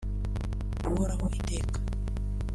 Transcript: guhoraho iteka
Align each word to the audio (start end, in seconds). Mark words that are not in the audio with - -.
guhoraho 0.83 1.25
iteka 1.39 1.79